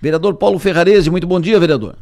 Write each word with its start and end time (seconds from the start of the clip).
Vereador 0.00 0.34
Paulo 0.34 0.58
Ferrarese, 0.58 1.10
muito 1.10 1.26
bom 1.26 1.40
dia, 1.40 1.58
vereador. 1.58 1.96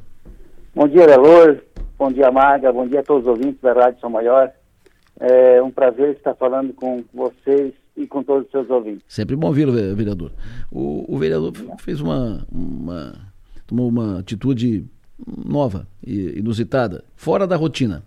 Bom 0.74 0.86
dia, 0.86 1.06
Velor. 1.06 1.62
Bom 1.98 2.12
dia, 2.12 2.30
Maga. 2.30 2.70
Bom 2.70 2.86
dia 2.86 3.00
a 3.00 3.02
todos 3.02 3.22
os 3.22 3.28
ouvintes 3.28 3.60
da 3.62 3.72
Rádio 3.72 4.00
São 4.00 4.10
Maior. 4.10 4.50
É 5.18 5.62
um 5.62 5.70
prazer 5.70 6.10
estar 6.10 6.34
falando 6.34 6.74
com 6.74 7.02
vocês 7.14 7.72
e 7.96 8.06
com 8.06 8.22
todos 8.22 8.44
os 8.44 8.50
seus 8.50 8.68
ouvintes. 8.68 9.02
Sempre 9.08 9.34
bom 9.34 9.46
ouvir, 9.46 9.70
vereador. 9.94 10.30
O, 10.70 11.06
o 11.08 11.18
vereador 11.18 11.52
fez 11.78 11.98
uma, 12.00 12.46
uma, 12.52 13.14
tomou 13.66 13.88
uma 13.88 14.18
atitude 14.18 14.84
nova 15.26 15.86
e 16.06 16.38
inusitada, 16.38 17.02
fora 17.14 17.46
da 17.46 17.56
rotina. 17.56 18.02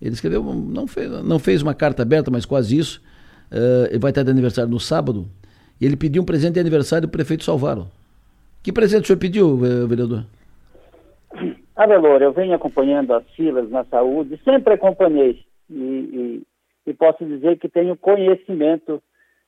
Ele 0.00 0.14
escreveu, 0.14 0.42
não 0.42 0.86
fez, 0.86 1.10
não 1.22 1.38
fez 1.38 1.60
uma 1.60 1.74
carta 1.74 2.02
aberta, 2.02 2.30
mas 2.30 2.46
quase 2.46 2.78
isso. 2.78 3.02
Uh, 3.52 3.86
ele 3.90 3.98
vai 3.98 4.10
estar 4.10 4.22
de 4.22 4.30
aniversário 4.30 4.70
no 4.70 4.80
sábado. 4.80 5.28
E 5.78 5.84
ele 5.84 5.96
pediu 5.96 6.22
um 6.22 6.24
presente 6.24 6.54
de 6.54 6.60
aniversário 6.60 7.06
do 7.06 7.10
prefeito 7.10 7.44
Salvaro. 7.44 7.86
Que 8.64 8.72
presente 8.72 9.04
o 9.04 9.06
senhor 9.08 9.18
pediu, 9.18 9.58
vereador? 9.58 10.24
Avelor, 11.76 12.22
eu 12.22 12.32
venho 12.32 12.54
acompanhando 12.54 13.12
as 13.12 13.28
filas 13.32 13.68
na 13.68 13.84
saúde, 13.84 14.40
sempre 14.42 14.72
acompanhei. 14.72 15.44
E, 15.68 15.74
e, 15.74 16.42
e 16.86 16.94
posso 16.94 17.26
dizer 17.26 17.58
que 17.58 17.68
tenho 17.68 17.94
conhecimento 17.94 19.02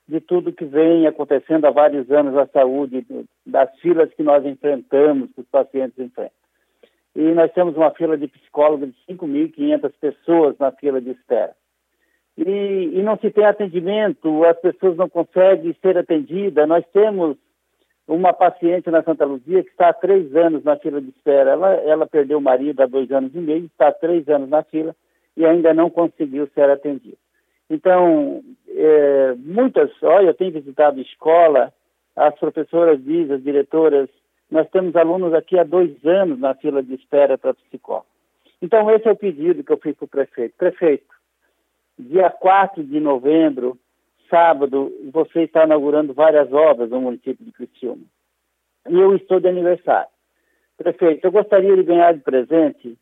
de 0.06 0.20
tudo 0.20 0.52
que 0.52 0.66
vem 0.66 1.06
acontecendo 1.06 1.64
há 1.64 1.70
vários 1.70 2.10
anos 2.10 2.34
na 2.34 2.46
saúde, 2.46 3.06
das 3.46 3.74
filas 3.80 4.12
que 4.12 4.22
nós 4.22 4.44
enfrentamos, 4.44 5.30
que 5.32 5.40
os 5.40 5.48
pacientes 5.48 5.98
enfrentam. 5.98 6.36
E 7.14 7.22
nós 7.32 7.50
temos 7.52 7.74
uma 7.74 7.90
fila 7.92 8.18
de 8.18 8.28
psicólogos 8.28 8.90
de 8.90 9.14
5.500 9.14 9.92
pessoas 9.98 10.58
na 10.58 10.70
fila 10.72 11.00
de 11.00 11.12
espera. 11.12 11.54
E, 12.36 12.90
e, 12.92 13.02
não 13.02 13.16
se 13.16 13.30
tem 13.30 13.46
atendimento, 13.46 14.44
as 14.44 14.60
pessoas 14.60 14.94
não 14.98 15.08
conseguem 15.08 15.74
ser 15.80 15.96
atendidas. 15.96 16.68
Nós 16.68 16.84
temos 16.92 17.38
uma 18.08 18.32
paciente 18.32 18.90
na 18.90 19.02
Santa 19.02 19.24
Luzia 19.24 19.62
que 19.62 19.70
está 19.70 19.88
há 19.88 19.92
três 19.92 20.34
anos 20.36 20.62
na 20.62 20.76
fila 20.76 21.00
de 21.00 21.08
espera. 21.08 21.50
Ela, 21.50 21.74
ela 21.74 22.06
perdeu 22.06 22.38
o 22.38 22.42
marido 22.42 22.80
há 22.80 22.86
dois 22.86 23.10
anos 23.10 23.34
e 23.34 23.38
meio, 23.38 23.64
está 23.64 23.88
há 23.88 23.92
três 23.92 24.28
anos 24.28 24.48
na 24.48 24.62
fila 24.62 24.94
e 25.36 25.44
ainda 25.44 25.74
não 25.74 25.90
conseguiu 25.90 26.48
ser 26.54 26.70
atendida. 26.70 27.16
Então, 27.68 28.42
é, 28.68 29.34
muitas, 29.38 29.90
olha, 30.02 30.28
eu 30.28 30.34
tenho 30.34 30.52
visitado 30.52 31.00
escola, 31.00 31.72
as 32.14 32.34
professoras 32.38 33.02
dizem, 33.02 33.34
as 33.34 33.42
diretoras, 33.42 34.08
nós 34.50 34.68
temos 34.70 34.94
alunos 34.94 35.34
aqui 35.34 35.58
há 35.58 35.64
dois 35.64 35.92
anos 36.06 36.38
na 36.38 36.54
fila 36.54 36.82
de 36.82 36.94
espera 36.94 37.36
para 37.36 37.54
psicólogo. 37.54 38.06
Então, 38.62 38.90
esse 38.90 39.06
é 39.08 39.10
o 39.10 39.16
pedido 39.16 39.64
que 39.64 39.72
eu 39.72 39.78
fiz 39.78 39.96
para 39.96 40.04
o 40.04 40.08
prefeito. 40.08 40.54
Prefeito, 40.56 41.12
dia 41.98 42.30
4 42.30 42.84
de 42.84 43.00
novembro, 43.00 43.76
sábado, 44.28 44.92
você 45.12 45.42
está 45.42 45.64
inaugurando 45.64 46.14
várias 46.14 46.52
obras 46.52 46.90
no 46.90 47.00
município 47.00 47.44
de 47.44 47.52
Criciúma. 47.52 48.04
E 48.88 48.94
eu 48.94 49.14
estou 49.16 49.40
de 49.40 49.48
aniversário. 49.48 50.08
Prefeito, 50.76 51.24
eu 51.24 51.32
gostaria 51.32 51.74
de 51.74 51.82
ganhar 51.82 52.12
de 52.12 52.20
presente 52.20 52.98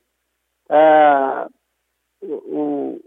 ah, 0.69 1.48
o, 2.22 3.00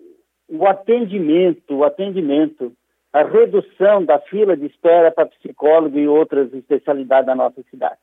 o 0.50 0.68
atendimento, 0.68 1.76
o 1.76 1.84
atendimento, 1.84 2.74
a 3.12 3.24
redução 3.24 4.04
da 4.04 4.20
fila 4.20 4.56
de 4.56 4.66
espera 4.68 5.12
para 5.12 5.26
psicólogo 5.28 5.98
e 5.98 6.08
outras 6.08 6.54
especialidades 6.54 7.26
da 7.26 7.36
nossa 7.36 7.64
cidade. 7.70 8.00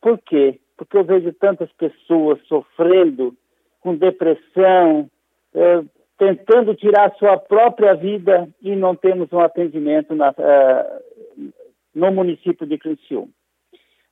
Por 0.00 0.18
quê? 0.18 0.58
Porque 0.76 0.96
eu 0.96 1.04
vejo 1.04 1.32
tantas 1.34 1.70
pessoas 1.72 2.40
sofrendo 2.46 3.36
com 3.80 3.94
depressão, 3.94 5.08
eh, 5.54 5.82
tentando 6.18 6.74
tirar 6.74 7.14
sua 7.14 7.38
própria 7.38 7.94
vida 7.94 8.48
e 8.60 8.74
não 8.74 8.94
temos 8.96 9.32
um 9.32 9.38
atendimento 9.38 10.14
na, 10.14 10.30
uh, 10.30 11.52
no 11.94 12.10
município 12.10 12.66
de 12.66 12.76
Criciúma. 12.76 13.28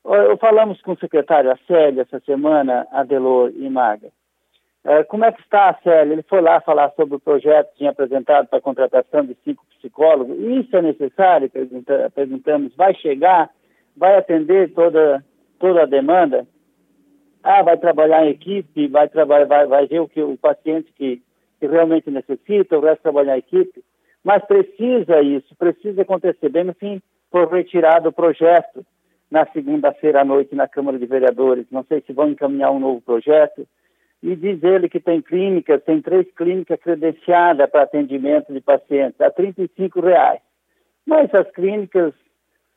Eu 0.04 0.36
falamos 0.38 0.80
com 0.82 0.92
o 0.92 0.98
secretário 0.98 1.50
Acélio 1.50 2.00
essa 2.00 2.20
semana, 2.20 2.86
Adelor 2.92 3.50
e 3.56 3.68
Maga. 3.68 4.08
Uh, 4.84 5.04
como 5.08 5.24
é 5.24 5.32
que 5.32 5.40
está, 5.40 5.70
Acélio? 5.70 6.12
Ele 6.12 6.22
foi 6.22 6.40
lá 6.40 6.60
falar 6.60 6.92
sobre 6.92 7.16
o 7.16 7.20
projeto 7.20 7.70
que 7.72 7.78
tinha 7.78 7.90
apresentado 7.90 8.46
para 8.46 8.60
a 8.60 8.62
contratação 8.62 9.26
de 9.26 9.36
cinco 9.44 9.66
psicólogos. 9.76 10.38
Isso 10.38 10.76
é 10.76 10.82
necessário? 10.82 11.50
Pergunta, 11.50 12.12
perguntamos. 12.14 12.72
Vai 12.76 12.94
chegar? 12.94 13.50
Vai 13.96 14.16
atender 14.16 14.72
toda, 14.74 15.24
toda 15.58 15.82
a 15.82 15.86
demanda? 15.86 16.46
Ah, 17.42 17.62
vai 17.62 17.76
trabalhar 17.76 18.24
em 18.24 18.30
equipe, 18.30 18.86
vai, 18.86 19.08
trabalhar, 19.08 19.46
vai, 19.46 19.66
vai 19.66 19.86
ver 19.88 20.00
o, 20.00 20.08
que, 20.08 20.22
o 20.22 20.36
paciente 20.36 20.92
que 20.92 21.20
que 21.58 21.66
realmente 21.66 22.10
necessita, 22.10 22.78
o 22.78 22.80
resto 22.80 23.02
trabalhar 23.02 23.36
em 23.36 23.40
equipe, 23.40 23.82
mas 24.22 24.44
precisa 24.44 25.20
isso, 25.22 25.54
precisa 25.56 26.02
acontecer. 26.02 26.48
Bem 26.48 26.64
no 26.64 26.74
fim, 26.74 27.00
foi 27.30 27.46
retirado 27.46 28.08
o 28.08 28.12
projeto 28.12 28.84
na 29.30 29.46
segunda-feira 29.46 30.22
à 30.22 30.24
noite 30.24 30.54
na 30.54 30.68
Câmara 30.68 30.98
de 30.98 31.06
Vereadores. 31.06 31.66
Não 31.70 31.84
sei 31.84 32.00
se 32.00 32.12
vão 32.12 32.30
encaminhar 32.30 32.70
um 32.70 32.78
novo 32.78 33.00
projeto. 33.00 33.66
E 34.22 34.34
diz 34.34 34.62
ele 34.62 34.88
que 34.88 34.98
tem 34.98 35.20
clínicas, 35.20 35.82
tem 35.84 36.00
três 36.00 36.26
clínicas 36.32 36.80
credenciadas 36.80 37.70
para 37.70 37.82
atendimento 37.82 38.52
de 38.52 38.60
pacientes, 38.60 39.20
a 39.20 39.28
R$ 39.28 39.54
reais. 40.02 40.40
Mas 41.06 41.32
as 41.34 41.48
clínicas, 41.52 42.12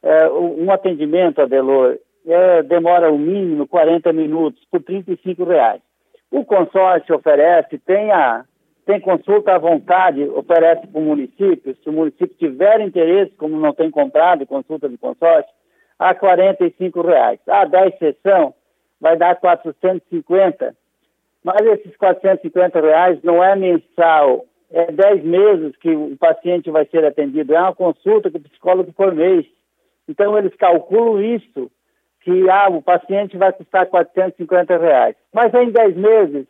é, 0.03 0.29
um 0.29 0.72
atendimento, 0.72 1.41
Adelor, 1.41 1.97
é, 2.28 2.61
demora 2.61 3.11
o 3.11 3.17
mínimo 3.17 3.67
40 3.67 4.11
minutos 4.13 4.63
por 4.69 4.81
R$ 4.81 5.03
reais. 5.46 5.81
O 6.29 6.46
consórcio 6.46 7.16
oferece, 7.16 7.79
tem 7.79 8.11
a, 8.11 8.46
tem 8.89 9.00
consulta 9.00 9.53
à 9.53 9.59
vontade, 9.59 10.23
oferece 10.23 10.88
para 10.88 11.00
o 11.00 11.03
município, 11.03 11.75
se 11.75 11.88
o 11.88 11.94
município 11.94 12.35
tiver 12.39 12.81
interesse, 12.81 13.31
como 13.38 13.59
não 13.59 13.72
tem 13.72 13.91
comprado 13.91 14.47
consulta 14.47 14.89
de 14.89 14.97
consórcio, 14.97 15.53
a 16.00 16.09
R$ 16.09 16.91
reais. 17.05 17.39
A 17.47 17.66
10 17.66 17.99
sessão 17.99 18.51
vai 18.99 19.16
dar 19.16 19.35
450, 19.35 20.75
mas 21.44 21.61
esses 21.67 21.95
450 21.97 22.81
reais 22.81 23.22
não 23.22 23.44
é 23.44 23.55
mensal, 23.55 24.47
é 24.72 24.91
10 24.91 25.23
meses 25.23 25.78
que 25.78 25.91
o 25.91 26.17
paciente 26.17 26.72
vai 26.72 26.88
ser 26.88 27.05
atendido, 27.05 27.53
é 27.53 27.59
uma 27.59 27.75
consulta 27.75 28.31
com 28.31 28.39
o 28.39 28.41
psicólogo 28.41 28.91
por 28.91 29.13
mês. 29.13 29.45
Então 30.07 30.35
eles 30.35 30.55
calculam 30.55 31.22
isso, 31.22 31.69
que 32.22 32.49
ah, 32.49 32.69
o 32.69 32.81
paciente 32.81 33.38
vai 33.38 33.53
custar 33.53 33.85
450 33.85 34.78
reais. 34.79 35.16
Mas 35.31 35.53
em 35.53 35.69
10 35.69 35.95
meses 35.95 36.47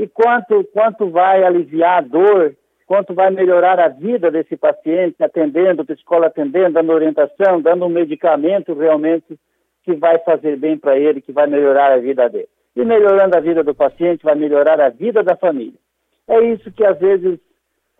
e 0.00 0.08
quanto, 0.08 0.64
quanto 0.72 1.10
vai 1.10 1.44
aliviar 1.44 1.98
a 1.98 2.00
dor, 2.00 2.56
quanto 2.86 3.12
vai 3.12 3.30
melhorar 3.30 3.78
a 3.78 3.88
vida 3.88 4.30
desse 4.30 4.56
paciente, 4.56 5.22
atendendo, 5.22 5.84
psicólogo 5.84 6.28
atendendo, 6.28 6.72
dando 6.72 6.90
orientação, 6.90 7.60
dando 7.60 7.84
um 7.84 7.90
medicamento 7.90 8.72
realmente 8.72 9.38
que 9.84 9.92
vai 9.92 10.18
fazer 10.20 10.56
bem 10.56 10.78
para 10.78 10.98
ele, 10.98 11.20
que 11.20 11.32
vai 11.32 11.46
melhorar 11.46 11.92
a 11.92 11.98
vida 11.98 12.30
dele. 12.30 12.48
E 12.74 12.82
melhorando 12.82 13.36
a 13.36 13.40
vida 13.40 13.62
do 13.62 13.74
paciente, 13.74 14.24
vai 14.24 14.34
melhorar 14.34 14.80
a 14.80 14.88
vida 14.88 15.22
da 15.22 15.36
família. 15.36 15.78
É 16.26 16.40
isso 16.44 16.72
que 16.72 16.82
às 16.82 16.98
vezes 16.98 17.38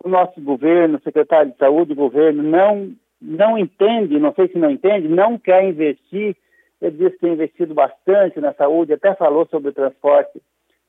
o 0.03 0.09
nosso 0.09 0.41
governo, 0.41 0.97
o 0.97 1.03
secretário 1.03 1.51
de 1.51 1.57
saúde, 1.59 1.93
o 1.93 1.95
governo, 1.95 2.41
não, 2.41 2.89
não 3.21 3.59
entende, 3.59 4.19
não 4.19 4.33
sei 4.33 4.47
se 4.47 4.57
não 4.57 4.71
entende, 4.71 5.07
não 5.07 5.37
quer 5.37 5.63
investir. 5.65 6.35
Ele 6.81 6.97
diz 6.97 7.11
que 7.11 7.19
tem 7.19 7.33
investido 7.33 7.75
bastante 7.75 8.39
na 8.39 8.53
saúde, 8.53 8.93
até 8.93 9.13
falou 9.13 9.45
sobre 9.45 9.69
o 9.69 9.73
transporte 9.73 10.41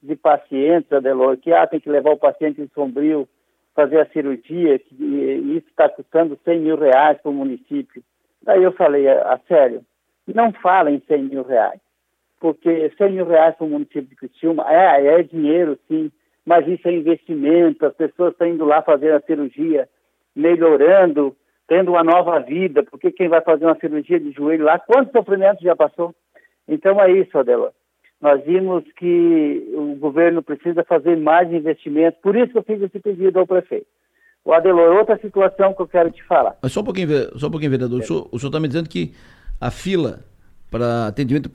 de 0.02 0.16
pacientes, 0.16 0.92
Adelor, 0.92 1.36
que 1.36 1.52
ah, 1.52 1.66
tem 1.66 1.78
que 1.78 1.88
levar 1.88 2.10
o 2.10 2.18
paciente 2.18 2.60
em 2.60 2.68
Sombrio 2.74 3.28
fazer 3.74 4.00
a 4.00 4.06
cirurgia, 4.06 4.78
que, 4.78 4.94
e 4.94 5.56
isso 5.56 5.68
está 5.68 5.88
custando 5.88 6.38
100 6.44 6.60
mil 6.60 6.76
reais 6.76 7.18
para 7.22 7.30
o 7.30 7.34
município. 7.34 8.02
Daí 8.42 8.62
eu 8.62 8.72
falei, 8.72 9.08
a, 9.08 9.34
a, 9.34 9.38
sério, 9.48 9.82
não 10.26 10.52
fala 10.52 10.90
em 10.90 11.00
100 11.06 11.22
mil 11.22 11.42
reais, 11.42 11.80
porque 12.40 12.92
100 12.98 13.12
mil 13.12 13.26
reais 13.26 13.54
para 13.56 13.64
o 13.64 13.70
município 13.70 14.02
de 14.02 14.16
Criciúma 14.16 14.66
é, 14.68 15.06
é 15.06 15.22
dinheiro, 15.22 15.78
sim, 15.88 16.10
mas 16.44 16.66
isso 16.66 16.86
é 16.88 16.92
investimento, 16.92 17.86
as 17.86 17.94
pessoas 17.94 18.32
estão 18.32 18.48
indo 18.48 18.64
lá 18.64 18.82
fazer 18.82 19.14
a 19.14 19.20
cirurgia, 19.20 19.88
melhorando, 20.34 21.34
tendo 21.68 21.92
uma 21.92 22.02
nova 22.02 22.40
vida, 22.40 22.82
porque 22.82 23.12
quem 23.12 23.28
vai 23.28 23.40
fazer 23.40 23.64
uma 23.64 23.78
cirurgia 23.78 24.18
de 24.18 24.32
joelho 24.32 24.64
lá, 24.64 24.78
quantos 24.78 25.12
sofrimentos 25.12 25.62
já 25.62 25.76
passou? 25.76 26.14
Então 26.68 27.00
é 27.00 27.10
isso, 27.12 27.38
Adelor 27.38 27.72
nós 28.22 28.42
vimos 28.44 28.84
que 28.96 29.74
o 29.74 29.96
governo 29.96 30.44
precisa 30.44 30.84
fazer 30.84 31.16
mais 31.16 31.52
investimentos, 31.52 32.20
por 32.22 32.36
isso 32.36 32.52
que 32.52 32.58
eu 32.58 32.62
fiz 32.62 32.80
esse 32.80 33.00
pedido 33.00 33.40
ao 33.40 33.46
prefeito. 33.46 33.86
O 34.44 34.52
Adelor, 34.52 34.96
outra 34.96 35.18
situação 35.18 35.74
que 35.74 35.82
eu 35.82 35.88
quero 35.88 36.10
te 36.10 36.22
falar. 36.22 36.56
Mas 36.62 36.72
só 36.72 36.80
um 36.80 36.84
pouquinho, 36.84 37.08
só 37.36 37.48
um 37.48 37.50
pouquinho 37.50 37.70
vereador. 37.72 38.00
O 38.00 38.04
senhor 38.04 38.28
está 38.32 38.60
me 38.60 38.68
dizendo 38.68 38.88
que 38.88 39.12
a 39.60 39.70
fila 39.72 40.20
para 40.70 41.08
atendimento 41.08 41.50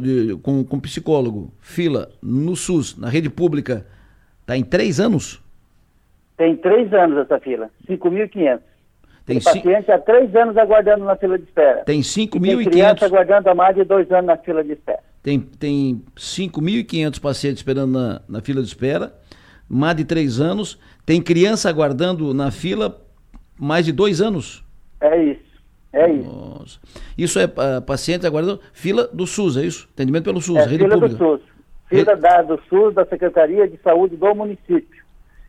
de, 0.00 0.36
com, 0.42 0.62
com 0.62 0.78
psicólogo, 0.80 1.50
fila 1.58 2.10
no 2.22 2.54
SUS, 2.54 2.98
na 2.98 3.08
rede 3.08 3.30
pública, 3.30 3.86
está 4.40 4.56
em 4.56 4.62
três 4.62 5.00
anos? 5.00 5.42
Tem 6.36 6.54
três 6.56 6.92
anos 6.92 7.18
essa 7.18 7.40
fila, 7.40 7.70
5.500. 7.88 8.60
Tem, 9.24 9.38
tem 9.38 9.40
paciente 9.40 9.90
há 9.90 9.98
três 9.98 10.34
anos 10.36 10.56
aguardando 10.56 11.04
na 11.04 11.16
fila 11.16 11.38
de 11.38 11.44
espera. 11.44 11.82
Tem 11.84 12.00
5.500. 12.00 12.40
Tem 12.40 12.70
criança 12.70 13.06
aguardando 13.06 13.48
há 13.48 13.54
mais 13.54 13.74
de 13.74 13.84
dois 13.84 14.10
anos 14.12 14.26
na 14.26 14.36
fila 14.36 14.62
de 14.62 14.72
espera. 14.72 15.07
Tem, 15.22 15.40
tem 15.40 16.02
5.500 16.16 17.20
pacientes 17.20 17.58
esperando 17.60 17.92
na, 17.92 18.22
na 18.28 18.40
fila 18.40 18.62
de 18.62 18.68
espera, 18.68 19.14
mais 19.68 19.96
de 19.96 20.04
três 20.04 20.40
anos. 20.40 20.78
Tem 21.04 21.20
criança 21.20 21.68
aguardando 21.68 22.32
na 22.32 22.50
fila 22.50 23.00
mais 23.58 23.84
de 23.84 23.92
dois 23.92 24.20
anos. 24.20 24.64
É 25.00 25.22
isso. 25.22 25.48
É 25.92 26.10
isso. 26.10 26.28
Nossa. 26.28 26.80
Isso 27.16 27.38
é 27.38 27.46
uh, 27.46 27.82
paciente 27.82 28.26
aguardando 28.26 28.60
fila 28.72 29.08
do 29.08 29.26
SUS, 29.26 29.56
é 29.56 29.64
isso? 29.64 29.88
Atendimento 29.92 30.24
pelo 30.24 30.40
SUS, 30.40 30.56
é, 30.56 30.64
rede 30.64 30.84
fila 30.84 30.94
pública. 30.94 31.16
do 31.16 31.38
SUS. 31.38 31.40
Fila 31.88 32.16
da, 32.16 32.42
do 32.42 32.60
SUS, 32.68 32.94
da 32.94 33.06
Secretaria 33.06 33.66
de 33.66 33.78
Saúde 33.78 34.16
do 34.16 34.34
município. 34.34 35.04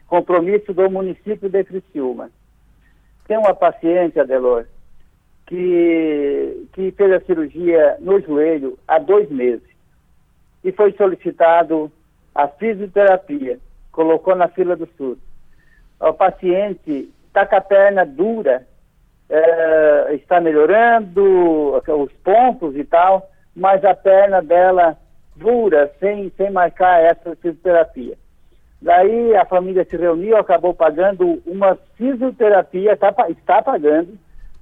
Compromisso 0.08 0.74
do 0.74 0.90
município 0.90 1.50
de 1.50 1.64
Criciúma. 1.64 2.32
Tem 3.28 3.38
uma 3.38 3.54
paciente, 3.54 4.20
Adelor, 4.20 4.66
que, 5.50 6.68
que 6.74 6.92
fez 6.92 7.12
a 7.12 7.20
cirurgia 7.22 7.98
no 8.00 8.22
joelho 8.22 8.78
há 8.88 9.00
dois 9.00 9.28
meses 9.32 9.68
e 10.64 10.72
foi 10.72 10.94
solicitado 10.94 11.92
a 12.36 12.48
fisioterapia. 12.48 13.58
Colocou 13.92 14.36
na 14.36 14.48
fila 14.48 14.76
do 14.76 14.88
SUS. 14.96 15.18
O 16.00 16.14
paciente 16.14 17.10
está 17.28 17.48
com 17.48 17.56
a 17.56 17.62
perna 17.62 18.06
dura 18.06 18.64
é, 19.28 20.14
está 20.14 20.40
melhorando, 20.40 21.76
os 21.76 22.12
pontos 22.24 22.76
e 22.76 22.84
tal, 22.84 23.28
mas 23.56 23.84
a 23.84 23.96
perna 23.96 24.42
dela 24.42 24.98
dura, 25.36 25.92
sem, 26.00 26.32
sem 26.38 26.52
marcar 26.52 27.02
essa 27.02 27.36
fisioterapia. 27.36 28.16
Daí 28.80 29.36
a 29.36 29.46
família 29.46 29.84
se 29.84 29.98
reuniu, 29.98 30.38
acabou 30.38 30.74
pagando 30.76 31.42
uma 31.46 31.76
fisioterapia, 31.96 32.96
tá, 32.96 33.14
está 33.30 33.62
pagando, 33.62 34.18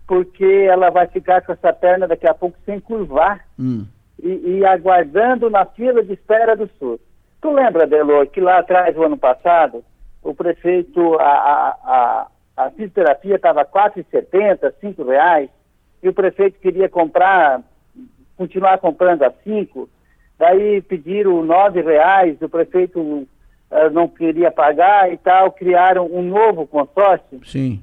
porque 0.07 0.45
ela 0.45 0.89
vai 0.89 1.07
ficar 1.07 1.41
com 1.41 1.51
essa 1.51 1.73
perna 1.73 2.07
daqui 2.07 2.25
a 2.27 2.33
pouco 2.33 2.57
sem 2.65 2.79
curvar 2.79 3.45
hum. 3.59 3.85
e, 4.23 4.57
e, 4.57 4.65
aguardando 4.65 5.49
na 5.49 5.65
fila 5.65 6.01
de 6.01 6.13
espera 6.13 6.55
do 6.55 6.69
SUS. 6.79 6.99
Tu 7.41 7.51
lembra, 7.51 7.85
Delor, 7.85 8.27
que 8.27 8.39
lá 8.39 8.59
atrás, 8.59 8.95
no 8.95 9.03
ano 9.03 9.17
passado, 9.17 9.83
o 10.23 10.33
prefeito, 10.33 11.15
a, 11.19 11.23
a, 11.23 11.77
a 11.83 12.27
a 12.57 12.71
fisioterapia 12.71 13.35
estava 13.35 13.61
R$ 13.61 13.67
4,70, 13.67 14.73
R$ 14.81 15.03
reais, 15.05 15.49
e 16.01 16.09
o 16.09 16.13
prefeito 16.13 16.59
queria 16.59 16.89
comprar, 16.89 17.61
continuar 18.35 18.79
comprando 18.79 19.21
a 19.21 19.31
cinco, 19.43 19.87
daí 20.39 20.81
pediram 20.81 21.39
R$ 21.41 21.81
reais, 21.83 22.41
o 22.41 22.49
prefeito 22.49 22.99
uh, 22.99 23.27
não 23.91 24.07
queria 24.07 24.49
pagar 24.49 25.13
e 25.13 25.17
tal, 25.17 25.51
criaram 25.51 26.07
um 26.07 26.23
novo 26.23 26.65
consórcio. 26.65 27.39
Sim. 27.45 27.79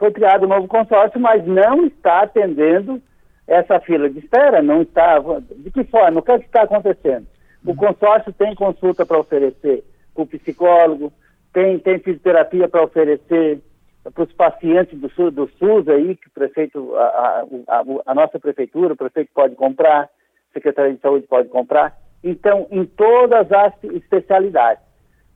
Foi 0.00 0.10
criado 0.10 0.46
um 0.46 0.48
novo 0.48 0.66
consórcio, 0.66 1.20
mas 1.20 1.46
não 1.46 1.84
está 1.84 2.22
atendendo 2.22 3.02
essa 3.46 3.78
fila 3.80 4.08
de 4.08 4.20
espera, 4.20 4.62
não 4.62 4.80
está. 4.80 5.18
De 5.18 5.70
que 5.70 5.84
forma? 5.84 6.20
O 6.20 6.22
que, 6.22 6.32
é 6.32 6.38
que 6.38 6.46
está 6.46 6.62
acontecendo? 6.62 7.26
O 7.66 7.76
consórcio 7.76 8.32
tem 8.32 8.54
consulta 8.54 9.04
para 9.04 9.18
oferecer 9.18 9.84
para 10.14 10.22
o 10.22 10.26
psicólogo, 10.26 11.12
tem, 11.52 11.78
tem 11.78 11.98
fisioterapia 11.98 12.66
para 12.66 12.82
oferecer, 12.82 13.60
para 14.02 14.24
os 14.24 14.32
pacientes 14.32 14.98
do 14.98 15.10
SUS, 15.10 15.34
do 15.34 15.46
SUS 15.58 15.86
aí, 15.88 16.16
que 16.16 16.28
o 16.28 16.30
prefeito, 16.30 16.96
a, 16.96 17.44
a, 17.68 17.84
a, 18.06 18.14
nossa 18.14 18.40
prefeitura, 18.40 18.94
o 18.94 18.96
prefeito 18.96 19.30
pode 19.34 19.54
comprar, 19.54 20.04
a 20.04 20.08
Secretaria 20.54 20.94
de 20.94 21.00
Saúde 21.00 21.26
pode 21.26 21.50
comprar. 21.50 21.94
Então, 22.24 22.66
em 22.70 22.86
todas 22.86 23.52
as 23.52 23.74
especialidades, 23.84 24.82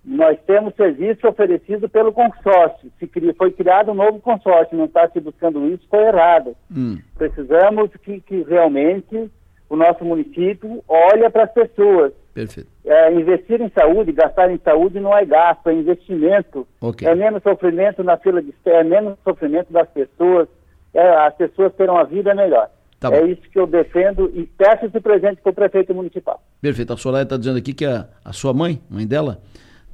nós 0.04 0.38
temos 0.46 0.74
serviço 0.74 1.26
oferecido 1.26 1.88
pelo 1.88 2.12
consórcio. 2.12 2.90
Se 2.98 3.08
foi 3.36 3.50
criado 3.52 3.90
um 3.90 3.94
novo 3.94 4.20
consórcio, 4.20 4.76
não 4.76 4.84
está 4.84 5.08
se 5.08 5.18
buscando 5.20 5.66
isso, 5.68 5.86
foi 5.88 6.04
errado. 6.04 6.54
Hum. 6.70 6.98
Precisamos 7.16 7.90
que, 8.02 8.20
que 8.20 8.42
realmente 8.42 9.30
o 9.68 9.76
nosso 9.76 10.04
município 10.04 10.84
olhe 10.86 11.28
para 11.30 11.44
as 11.44 11.52
pessoas 11.52 12.12
Perfeito. 12.34 12.68
É, 12.84 13.14
investir 13.14 13.62
em 13.62 13.70
saúde, 13.70 14.10
gastar 14.10 14.50
em 14.50 14.58
saúde 14.58 14.98
não 14.98 15.16
é 15.16 15.24
gasto, 15.24 15.68
é 15.68 15.72
investimento. 15.72 16.66
Okay. 16.80 17.06
É 17.06 17.14
menos 17.14 17.42
sofrimento 17.44 18.02
na 18.02 18.16
fila 18.16 18.42
de 18.42 18.50
espera, 18.50 18.80
é 18.80 18.84
menos 18.84 19.16
sofrimento 19.22 19.72
das 19.72 19.88
pessoas, 19.88 20.48
é, 20.92 21.00
as 21.00 21.34
pessoas 21.36 21.72
terão 21.74 21.96
a 21.96 22.02
vida 22.02 22.34
melhor. 22.34 22.68
Tá 22.98 23.14
é 23.14 23.24
isso 23.24 23.42
que 23.42 23.58
eu 23.58 23.66
defendo 23.66 24.30
e 24.34 24.46
peço 24.46 24.86
esse 24.86 24.98
presente 24.98 25.40
para 25.42 25.50
o 25.50 25.54
prefeito 25.54 25.94
municipal. 25.94 26.42
Perfeito. 26.60 26.92
A 26.92 26.96
Soraya 26.96 27.22
está 27.22 27.36
dizendo 27.36 27.58
aqui 27.58 27.72
que 27.72 27.84
a, 27.84 28.08
a 28.24 28.32
sua 28.32 28.52
mãe, 28.52 28.80
mãe 28.90 29.06
dela, 29.06 29.40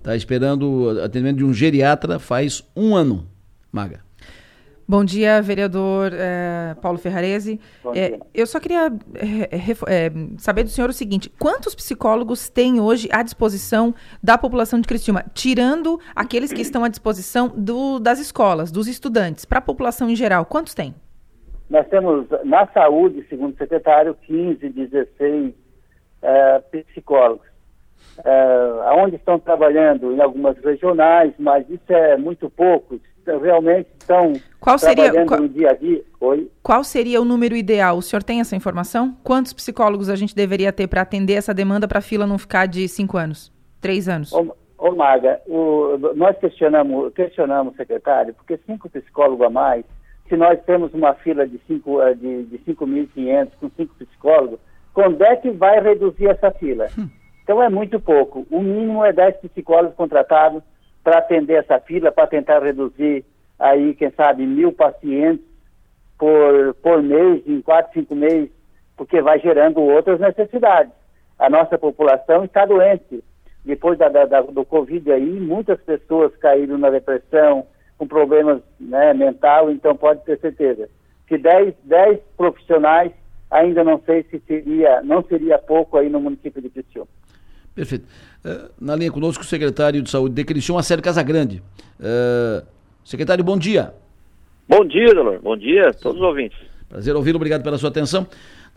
está 0.01 0.17
esperando 0.17 1.01
atendimento 1.05 1.37
de 1.37 1.45
um 1.45 1.53
geriatra 1.53 2.19
faz 2.19 2.69
um 2.75 2.97
ano, 2.97 3.27
Maga. 3.71 4.01
Bom 4.89 5.05
dia, 5.05 5.41
vereador 5.41 6.11
eh, 6.13 6.75
Paulo 6.83 6.99
Ferrarese. 6.99 7.61
Eh, 7.95 8.19
eu 8.35 8.45
só 8.45 8.59
queria 8.59 8.93
eh, 9.15 10.11
saber 10.37 10.65
do 10.65 10.69
senhor 10.69 10.91
o 10.91 10.93
seguinte: 10.93 11.31
quantos 11.39 11.77
psicólogos 11.77 12.49
tem 12.49 12.81
hoje 12.81 13.09
à 13.13 13.23
disposição 13.23 13.95
da 14.21 14.37
população 14.37 14.81
de 14.81 14.89
Criciúma, 14.89 15.25
tirando 15.33 16.01
aqueles 16.13 16.53
que 16.53 16.61
estão 16.61 16.83
à 16.83 16.89
disposição 16.89 17.53
do, 17.57 18.01
das 18.01 18.19
escolas, 18.19 18.73
dos 18.73 18.89
estudantes, 18.89 19.45
para 19.45 19.59
a 19.59 19.63
população 19.63 20.11
em 20.11 20.17
geral? 20.17 20.45
Quantos 20.45 20.75
tem? 20.75 20.93
Nós 21.69 21.87
temos 21.87 22.27
na 22.43 22.67
saúde, 22.73 23.25
segundo 23.29 23.55
o 23.55 23.59
secretário, 23.59 24.17
15, 24.27 24.71
16 24.71 25.55
psicólogos. 26.89 27.47
Onde 28.93 29.17
estão 29.17 29.39
trabalhando 29.39 30.13
em 30.13 30.21
algumas 30.21 30.57
regionais, 30.59 31.33
mas 31.39 31.69
isso 31.69 31.93
é 31.93 32.17
muito 32.17 32.49
pouco 32.51 33.01
realmente 33.39 33.89
estão 33.99 34.33
qual 34.59 34.79
seria, 34.79 35.25
qual, 35.25 35.41
no 35.41 35.49
dia 35.49 35.71
a 35.71 35.75
dia. 35.75 36.03
Oi? 36.21 36.51
Qual 36.63 36.83
seria 36.83 37.21
o 37.21 37.25
número 37.25 37.57
ideal? 37.57 37.99
O 37.99 38.03
senhor 38.03 38.23
tem 38.23 38.41
essa 38.41 38.57
informação? 38.57 39.17
Quantos 39.23 39.53
psicólogos 39.53 40.09
a 40.09 40.17
gente 40.17 40.35
deveria 40.35 40.73
ter 40.73 40.87
para 40.87 41.03
atender 41.03 41.35
essa 41.35 41.55
demanda 41.55 41.87
para 41.87 41.99
a 41.99 42.03
fila 42.03 42.27
não 42.27 42.39
ficar 42.39 42.67
de 42.67 42.87
cinco 42.89 43.17
anos, 43.17 43.53
três 43.81 44.09
anos? 44.09 44.33
Ô, 44.33 44.55
ô 44.79 44.93
Maga, 44.93 45.41
o, 45.47 45.99
nós 46.15 46.37
questionamos, 46.39 47.13
questionamos, 47.15 47.77
secretário, 47.77 48.35
porque 48.35 48.59
cinco 48.67 48.89
psicólogos 48.89 49.47
a 49.47 49.51
mais, 49.51 49.85
se 50.29 50.37
nós 50.37 50.59
temos 50.65 50.93
uma 50.95 51.15
fila 51.15 51.47
de 51.47 51.59
5.500 51.69 52.03
eh, 52.03 52.15
de, 52.15 52.43
de 52.45 52.59
5.500 52.59 53.49
com 53.61 53.71
cinco 53.77 53.95
psicólogos, 53.97 54.61
quando 54.95 55.23
é 55.23 55.37
que 55.37 55.51
vai 55.51 55.81
reduzir 55.81 56.29
essa 56.29 56.51
fila? 56.53 56.87
Hum. 56.99 57.09
Então 57.51 57.61
é 57.61 57.69
muito 57.69 57.99
pouco. 57.99 58.47
O 58.49 58.63
mínimo 58.63 59.05
é 59.05 59.13
10 59.13 59.39
psicólogos 59.39 59.97
contratados 59.97 60.63
para 61.03 61.19
atender 61.19 61.55
essa 61.55 61.81
fila, 61.81 62.13
para 62.13 62.29
tentar 62.29 62.63
reduzir 62.63 63.25
aí, 63.59 63.93
quem 63.95 64.09
sabe, 64.13 64.47
mil 64.47 64.73
pacientes 64.73 65.45
por, 66.17 66.75
por 66.75 67.03
mês, 67.03 67.43
em 67.45 67.61
quatro, 67.61 67.93
cinco 67.93 68.15
meses, 68.15 68.53
porque 68.97 69.21
vai 69.21 69.41
gerando 69.41 69.81
outras 69.81 70.21
necessidades. 70.21 70.93
A 71.41 71.51
nossa 71.51 71.77
população 71.77 72.45
está 72.45 72.65
doente. 72.65 73.21
Depois 73.65 73.99
da, 73.99 74.09
da, 74.09 74.43
do 74.43 74.65
Covid 74.65 75.11
aí, 75.11 75.41
muitas 75.41 75.81
pessoas 75.81 76.33
caíram 76.37 76.79
na 76.79 76.89
depressão, 76.89 77.67
com 77.99 78.07
problemas 78.07 78.63
né, 78.79 79.13
mental, 79.13 79.73
então 79.73 79.97
pode 79.97 80.25
ter 80.25 80.39
certeza 80.39 80.89
que 81.27 81.37
10, 81.37 81.75
10 81.83 82.21
profissionais 82.37 83.11
ainda 83.51 83.83
não 83.83 84.01
sei 84.07 84.23
se 84.31 84.39
seria, 84.47 85.03
não 85.03 85.25
seria 85.25 85.59
pouco 85.59 85.99
aí 85.99 86.09
no 86.09 86.21
município 86.21 86.63
de 86.63 86.71
Criciúma. 86.71 87.09
Perfeito. 87.75 88.07
Uh, 88.45 88.71
na 88.81 88.97
linha 88.97 89.11
conosco 89.11 89.43
o 89.43 89.47
secretário 89.47 90.03
de 90.03 90.11
Saúde 90.11 90.35
de 90.35 90.45
Criciúma, 90.45 90.83
Sérgio 90.83 91.05
Casagrande. 91.05 91.63
Uh, 91.99 92.67
secretário, 93.05 93.45
bom 93.45 93.59
dia. 93.59 93.95
Bom 94.69 94.85
dia, 94.85 95.15
Delor. 95.15 95.41
Bom 95.41 95.57
dia 95.57 95.89
a 95.89 95.93
todos 95.93 96.21
os 96.21 96.27
ouvintes. 96.27 96.59
Prazer 96.89 97.15
ouvi-lo, 97.15 97.37
obrigado 97.37 97.63
pela 97.63 97.79
sua 97.79 97.89
atenção. 97.89 98.27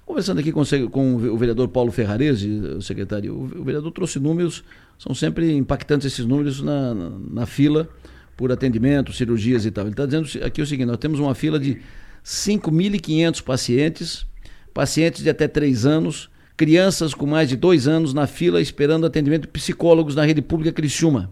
Conversando 0.06 0.40
aqui 0.40 0.52
com, 0.52 0.64
com, 0.92 1.16
o 1.16 1.38
vereador 1.38 1.68
Paulo 1.70 1.92
Ferrarese, 1.92 2.50
o 2.50 2.82
secretário, 2.82 3.34
o, 3.34 3.44
o, 3.62 3.64
vereador 3.64 3.92
trouxe 3.92 4.20
números, 4.20 4.64
são 4.98 5.16
sempre 5.16 5.56
impactantes 5.56 6.08
esses 6.08 6.26
números 6.26 6.62
na, 6.62 6.94
na, 6.94 7.10
na 7.32 7.46
fila 7.46 7.88
por 8.36 8.52
atendimento, 8.52 9.14
cirurgias 9.14 9.66
e 9.66 9.72
tal. 9.72 9.86
Ele 9.86 9.94
está 9.94 10.06
dizendo 10.06 10.28
aqui 10.46 10.62
o 10.62 10.66
seguinte: 10.66 10.88
nós 10.88 10.98
temos 10.98 11.20
uma 11.20 11.34
fila 11.34 11.60
de 11.60 11.82
5.500 12.24 13.44
pacientes, 13.44 14.26
pacientes 14.74 15.24
de 15.24 15.30
até 15.30 15.48
3 15.48 15.86
anos, 15.86 16.30
crianças 16.56 17.14
com 17.14 17.26
mais 17.26 17.50
de 17.50 17.56
dois 17.56 17.88
anos 17.88 18.14
na 18.14 18.28
fila 18.28 18.62
esperando 18.62 19.06
atendimento 19.06 19.44
de 19.44 19.48
psicólogos 19.48 20.16
na 20.16 20.24
rede 20.24 20.42
pública 20.42 20.72
Criciúma. 20.72 21.30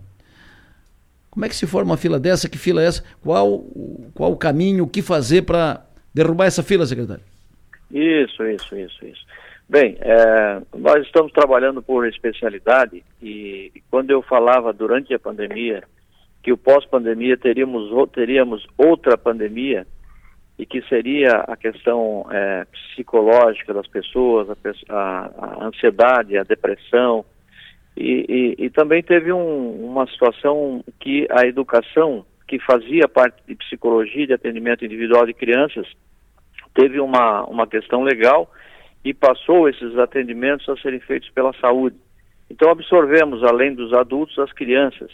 Como 1.29 1.45
é 1.45 1.49
que 1.49 1.55
se 1.55 1.65
forma 1.65 1.91
uma 1.91 1.97
fila 1.97 2.19
dessa? 2.19 2.49
Que 2.49 2.57
fila 2.57 2.81
é 2.81 2.87
essa? 2.87 3.03
Qual, 3.21 3.59
qual 4.13 4.31
o 4.33 4.37
caminho, 4.37 4.83
o 4.83 4.87
que 4.87 5.01
fazer 5.01 5.43
para 5.43 5.85
derrubar 6.13 6.45
essa 6.45 6.61
fila, 6.61 6.85
secretário? 6.85 7.23
Isso, 7.89 8.43
isso, 8.43 8.75
isso, 8.75 9.05
isso. 9.05 9.25
Bem, 9.69 9.97
é, 10.01 10.61
nós 10.77 11.05
estamos 11.05 11.31
trabalhando 11.31 11.81
por 11.81 12.05
especialidade 12.05 13.01
e, 13.21 13.71
e 13.73 13.81
quando 13.89 14.11
eu 14.11 14.21
falava 14.21 14.73
durante 14.73 15.13
a 15.13 15.19
pandemia 15.19 15.83
que 16.43 16.51
o 16.51 16.57
pós-pandemia 16.57 17.37
teríamos, 17.37 17.89
teríamos 18.11 18.67
outra 18.77 19.17
pandemia, 19.17 19.87
e 20.61 20.65
que 20.67 20.79
seria 20.83 21.37
a 21.47 21.57
questão 21.57 22.23
é, 22.29 22.65
psicológica 22.65 23.73
das 23.73 23.87
pessoas, 23.87 24.47
a, 24.89 25.31
a, 25.35 25.65
ansiedade, 25.65 26.37
a 26.37 26.43
depressão, 26.43 27.25
e, 27.97 28.55
e, 28.59 28.65
e 28.65 28.69
também 28.69 29.01
teve 29.01 29.33
um, 29.33 29.83
uma 29.83 30.05
situação 30.05 30.83
que 30.99 31.25
a 31.31 31.47
educação, 31.47 32.23
que 32.47 32.59
fazia 32.59 33.07
parte 33.07 33.41
de 33.47 33.55
psicologia 33.55 34.27
de 34.27 34.33
atendimento 34.33 34.85
individual 34.85 35.25
de 35.25 35.33
crianças, 35.33 35.87
teve 36.75 36.99
uma, 36.99 37.43
uma 37.45 37.65
questão 37.65 38.03
legal 38.03 38.47
e 39.03 39.15
passou 39.15 39.67
esses 39.67 39.97
atendimentos 39.97 40.69
a 40.69 40.77
serem 40.77 40.99
feitos 40.99 41.31
pela 41.31 41.53
saúde. 41.53 41.95
Então 42.51 42.69
absorvemos, 42.69 43.43
além 43.43 43.73
dos 43.73 43.91
adultos, 43.93 44.37
as 44.37 44.53
crianças. 44.53 45.09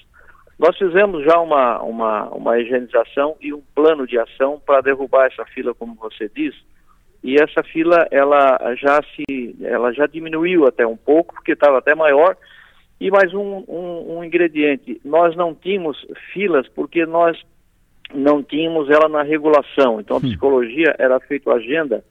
Nós 0.59 0.75
fizemos 0.77 1.23
já 1.23 1.39
uma, 1.39 1.81
uma, 1.81 2.29
uma 2.29 2.59
higienização 2.59 3.35
e 3.39 3.53
um 3.53 3.61
plano 3.75 4.07
de 4.07 4.17
ação 4.17 4.59
para 4.65 4.81
derrubar 4.81 5.27
essa 5.27 5.45
fila, 5.45 5.73
como 5.75 5.93
você 5.95 6.29
diz, 6.33 6.55
e 7.23 7.35
essa 7.35 7.61
fila 7.61 8.07
ela 8.09 8.57
já 8.75 8.99
se 9.15 9.55
ela 9.61 9.91
já 9.93 10.07
diminuiu 10.07 10.65
até 10.65 10.85
um 10.85 10.97
pouco, 10.97 11.35
porque 11.35 11.51
estava 11.51 11.77
até 11.77 11.93
maior. 11.93 12.35
E 12.99 13.11
mais 13.11 13.31
um, 13.33 13.63
um, 13.67 14.17
um 14.17 14.23
ingrediente, 14.23 14.99
nós 15.05 15.35
não 15.35 15.53
tínhamos 15.53 16.03
filas 16.33 16.67
porque 16.69 17.05
nós 17.05 17.39
não 18.13 18.41
tínhamos 18.41 18.89
ela 18.89 19.07
na 19.07 19.21
regulação. 19.21 19.99
Então 19.99 20.17
a 20.17 20.21
psicologia 20.21 20.95
era 20.97 21.19
feita 21.19 21.51
agenda 21.51 22.03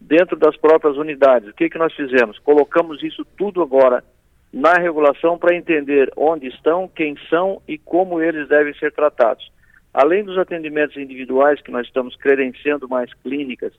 dentro 0.00 0.36
das 0.36 0.56
próprias 0.56 0.96
unidades. 0.96 1.48
O 1.48 1.54
que, 1.54 1.68
que 1.68 1.78
nós 1.78 1.92
fizemos? 1.94 2.38
Colocamos 2.38 3.02
isso 3.02 3.24
tudo 3.36 3.62
agora 3.62 4.04
na 4.52 4.74
regulação 4.74 5.38
para 5.38 5.54
entender 5.54 6.10
onde 6.16 6.48
estão, 6.48 6.88
quem 6.88 7.16
são 7.28 7.60
e 7.68 7.76
como 7.78 8.20
eles 8.20 8.48
devem 8.48 8.74
ser 8.74 8.92
tratados. 8.92 9.50
Além 9.92 10.24
dos 10.24 10.38
atendimentos 10.38 10.96
individuais, 10.96 11.60
que 11.60 11.70
nós 11.70 11.86
estamos 11.86 12.16
credenciando 12.16 12.88
mais 12.88 13.12
clínicas, 13.14 13.72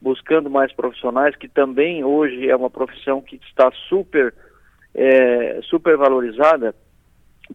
buscando 0.00 0.50
mais 0.50 0.72
profissionais, 0.72 1.34
que 1.36 1.48
também 1.48 2.04
hoje 2.04 2.48
é 2.48 2.56
uma 2.56 2.70
profissão 2.70 3.20
que 3.20 3.36
está 3.36 3.70
super, 3.88 4.34
é, 4.94 5.60
super 5.64 5.96
valorizada 5.96 6.74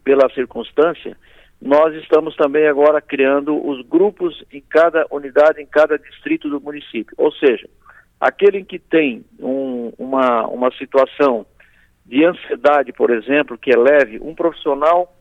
pela 0.03 0.30
circunstância, 0.34 1.18
nós 1.62 1.94
estamos 1.96 2.36
também 2.36 2.68
agora 2.68 3.00
criando 3.00 3.56
os 3.68 3.86
grupos 3.88 4.44
em 4.51 4.62
cada 4.62 5.06
unidade, 5.12 5.62
em 5.62 5.65
cada 5.65 5.98
distrito 5.98 6.50
do 6.50 6.60
município. 6.60 7.13
Ou 7.18 7.32
seja, 7.34 7.70
aquele 8.20 8.63
que 8.63 8.80
tem 8.80 9.24
um, 9.39 9.94
uma, 9.98 10.48
uma 10.48 10.72
situação 10.72 11.46
de 12.12 12.25
ansiedade, 12.25 12.91
por 12.91 13.10
exemplo, 13.10 13.58
que 13.58 13.72
é 13.72 13.77
leve, 13.77 14.20
um 14.22 14.36
profissional 14.36 15.15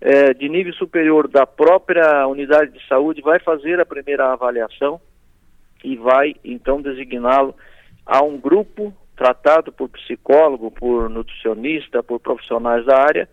é, 0.00 0.34
de 0.34 0.48
nível 0.48 0.72
superior 0.72 1.28
da 1.28 1.46
própria 1.46 2.26
unidade 2.26 2.72
de 2.72 2.84
saúde 2.88 3.22
vai 3.22 3.38
fazer 3.38 3.78
a 3.78 3.86
primeira 3.86 4.32
avaliação 4.32 5.00
e 5.84 5.94
vai 5.94 6.34
então 6.44 6.82
designá-lo 6.82 7.54
a 8.04 8.24
um 8.24 8.36
grupo 8.36 8.92
tratado 9.16 9.70
por 9.70 9.88
psicólogo, 9.90 10.72
por 10.72 11.08
nutricionista, 11.08 12.02
por 12.02 12.18
profissionais 12.18 12.84
da 12.84 13.00
área 13.00 13.28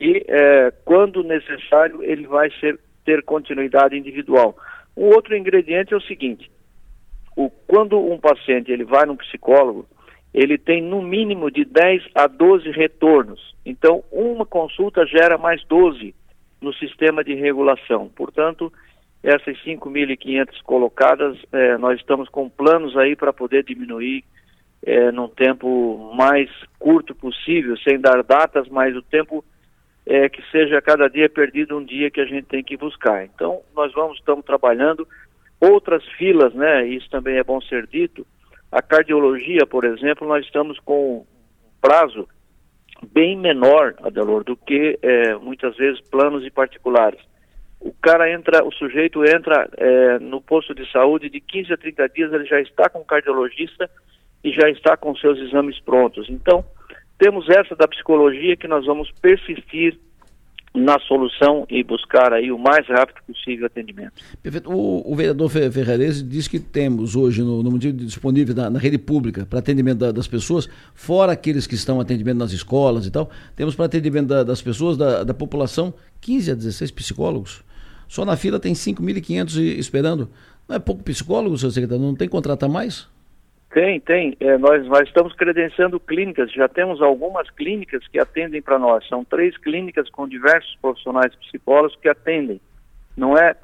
e 0.00 0.24
é, 0.26 0.72
quando 0.84 1.22
necessário 1.22 2.02
ele 2.02 2.26
vai 2.26 2.50
ser, 2.58 2.76
ter 3.04 3.22
continuidade 3.22 3.96
individual. 3.96 4.56
Um 4.96 5.06
outro 5.10 5.36
ingrediente 5.36 5.94
é 5.94 5.96
o 5.96 6.02
seguinte: 6.02 6.50
o, 7.36 7.48
quando 7.68 7.96
um 8.00 8.18
paciente 8.18 8.72
ele 8.72 8.84
vai 8.84 9.06
no 9.06 9.16
psicólogo 9.16 9.86
ele 10.32 10.58
tem 10.58 10.82
no 10.82 11.02
mínimo 11.02 11.50
de 11.50 11.64
10 11.64 12.02
a 12.14 12.26
12 12.26 12.70
retornos. 12.70 13.54
Então, 13.64 14.04
uma 14.10 14.44
consulta 14.44 15.06
gera 15.06 15.38
mais 15.38 15.64
12 15.64 16.14
no 16.60 16.72
sistema 16.74 17.24
de 17.24 17.34
regulação. 17.34 18.10
Portanto, 18.14 18.72
essas 19.22 19.56
5.500 19.64 20.62
colocadas, 20.62 21.36
eh, 21.52 21.76
nós 21.78 21.98
estamos 21.98 22.28
com 22.28 22.48
planos 22.48 22.96
aí 22.96 23.16
para 23.16 23.32
poder 23.32 23.64
diminuir 23.64 24.24
eh, 24.84 25.10
num 25.10 25.28
tempo 25.28 26.12
mais 26.14 26.50
curto 26.78 27.14
possível, 27.14 27.76
sem 27.78 27.98
dar 27.98 28.22
datas, 28.22 28.68
mas 28.68 28.94
o 28.94 29.02
tempo 29.02 29.44
é 30.06 30.28
que 30.28 30.42
seja 30.50 30.80
cada 30.80 31.08
dia 31.08 31.28
perdido 31.28 31.76
um 31.76 31.84
dia 31.84 32.10
que 32.10 32.20
a 32.20 32.24
gente 32.24 32.46
tem 32.46 32.62
que 32.62 32.76
buscar. 32.76 33.24
Então, 33.24 33.60
nós 33.74 33.92
vamos, 33.92 34.18
estamos 34.18 34.44
trabalhando 34.44 35.06
outras 35.60 36.04
filas, 36.16 36.54
né? 36.54 36.86
Isso 36.86 37.10
também 37.10 37.36
é 37.36 37.44
bom 37.44 37.60
ser 37.60 37.86
dito 37.86 38.26
a 38.70 38.82
cardiologia, 38.82 39.66
por 39.66 39.84
exemplo, 39.84 40.26
nós 40.26 40.44
estamos 40.44 40.78
com 40.80 41.18
um 41.18 41.26
prazo 41.80 42.28
bem 43.12 43.36
menor, 43.36 43.94
Adelor, 44.02 44.44
do 44.44 44.56
que 44.56 44.98
é, 45.02 45.34
muitas 45.36 45.76
vezes 45.76 46.00
planos 46.10 46.44
e 46.44 46.50
particulares. 46.50 47.20
O 47.80 47.92
cara 47.92 48.30
entra, 48.30 48.64
o 48.64 48.72
sujeito 48.72 49.24
entra 49.24 49.68
é, 49.76 50.18
no 50.18 50.40
posto 50.42 50.74
de 50.74 50.90
saúde 50.90 51.30
de 51.30 51.40
15 51.40 51.72
a 51.72 51.76
30 51.76 52.08
dias, 52.08 52.32
ele 52.32 52.44
já 52.44 52.60
está 52.60 52.88
com 52.88 52.98
o 52.98 53.04
cardiologista 53.04 53.88
e 54.42 54.52
já 54.52 54.68
está 54.68 54.96
com 54.96 55.14
seus 55.16 55.38
exames 55.38 55.78
prontos. 55.80 56.28
Então, 56.28 56.64
temos 57.18 57.48
essa 57.48 57.76
da 57.76 57.86
psicologia 57.86 58.56
que 58.56 58.68
nós 58.68 58.84
vamos 58.84 59.10
persistir 59.22 59.98
na 60.78 60.98
solução 61.00 61.66
e 61.68 61.82
buscar 61.82 62.32
aí 62.32 62.52
o 62.52 62.58
mais 62.58 62.86
rápido 62.86 63.16
possível 63.26 63.66
atendimento. 63.66 64.12
Perfeito. 64.42 64.70
O, 64.70 65.12
o 65.12 65.16
vereador 65.16 65.50
Ferrarese 65.50 66.22
diz 66.22 66.46
que 66.46 66.58
temos 66.58 67.16
hoje 67.16 67.42
no, 67.42 67.62
no 67.62 67.78
disponível 67.78 68.54
na, 68.54 68.70
na, 68.70 68.78
rede 68.78 68.98
pública 68.98 69.44
para 69.44 69.58
atendimento 69.58 69.98
da, 69.98 70.12
das 70.12 70.28
pessoas, 70.28 70.68
fora 70.94 71.32
aqueles 71.32 71.66
que 71.66 71.74
estão 71.74 72.00
atendimento 72.00 72.38
nas 72.38 72.52
escolas 72.52 73.06
e 73.06 73.10
tal, 73.10 73.30
temos 73.56 73.74
para 73.74 73.86
atendimento 73.86 74.28
da, 74.28 74.42
das 74.42 74.62
pessoas, 74.62 74.96
da, 74.96 75.24
da 75.24 75.34
população, 75.34 75.92
15 76.20 76.52
a 76.52 76.54
16 76.54 76.90
psicólogos. 76.92 77.62
Só 78.06 78.24
na 78.24 78.36
fila 78.36 78.58
tem 78.58 78.72
5.500 78.72 79.58
esperando. 79.78 80.30
Não 80.68 80.76
é 80.76 80.78
pouco 80.78 81.02
psicólogo, 81.02 81.58
senhor 81.58 81.72
secretário? 81.72 82.02
Não 82.02 82.14
tem 82.14 82.28
que 82.28 82.32
contratar 82.32 82.68
mais? 82.68 83.06
Tem, 83.70 84.00
tem. 84.00 84.36
É, 84.40 84.56
nós, 84.56 84.86
nós 84.86 85.02
estamos 85.02 85.34
credenciando 85.34 86.00
clínicas, 86.00 86.50
já 86.52 86.68
temos 86.68 87.02
algumas 87.02 87.50
clínicas 87.50 88.06
que 88.08 88.18
atendem 88.18 88.62
para 88.62 88.78
nós. 88.78 89.06
São 89.08 89.24
três 89.24 89.56
clínicas 89.58 90.08
com 90.10 90.26
diversos 90.26 90.74
profissionais 90.80 91.34
psicólogos 91.36 91.96
que 91.96 92.08
atendem. 92.08 92.60
Não 93.16 93.36
é, 93.36 93.54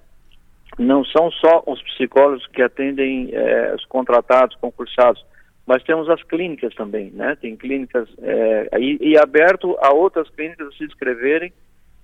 não 0.78 1.04
são 1.04 1.30
só 1.30 1.62
os 1.66 1.80
psicólogos 1.82 2.46
que 2.48 2.60
atendem 2.60 3.30
é, 3.32 3.74
os 3.74 3.84
contratados, 3.86 4.56
concursados, 4.56 5.24
mas 5.66 5.82
temos 5.82 6.10
as 6.10 6.22
clínicas 6.22 6.74
também, 6.74 7.10
né? 7.10 7.36
Tem 7.40 7.56
clínicas 7.56 8.06
é, 8.20 8.78
e, 8.78 8.98
e 9.00 9.18
aberto 9.18 9.74
a 9.80 9.94
outras 9.94 10.28
clínicas 10.30 10.76
se 10.76 10.84
inscreverem 10.84 11.50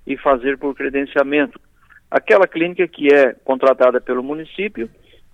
e 0.06 0.16
fazer 0.16 0.56
por 0.56 0.74
credenciamento. 0.74 1.60
Aquela 2.10 2.46
clínica 2.46 2.88
que 2.88 3.12
é 3.12 3.34
contratada 3.44 4.00
pelo 4.00 4.22
município 4.22 4.88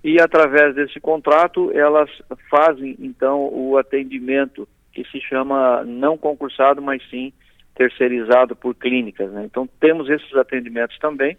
e 0.07 0.21
através 0.21 0.73
desse 0.77 1.01
contrato 1.01 1.73
elas 1.75 2.09
fazem 2.49 2.97
então 3.01 3.53
o 3.53 3.77
atendimento 3.77 4.69
que 4.93 5.03
se 5.11 5.21
chama 5.21 5.83
não 5.85 6.17
concursado, 6.17 6.81
mas 6.81 7.03
sim 7.11 7.33
terceirizado 7.75 8.55
por 8.55 8.73
clínicas. 8.77 9.33
Né? 9.33 9.45
Então 9.45 9.69
temos 9.81 10.09
esses 10.09 10.33
atendimentos 10.37 10.97
também 11.01 11.37